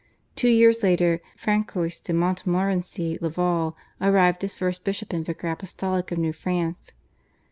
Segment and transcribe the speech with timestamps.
[0.35, 6.17] Two years later Francois de Montmorency Laval arrived as first bishop and vicar apostolic of
[6.17, 6.91] New France.